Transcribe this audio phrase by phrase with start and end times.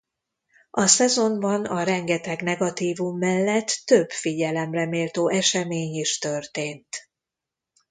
[0.71, 6.87] A szezonban a rengeteg negatívum mellett több figyelemreméltó esemény is történt.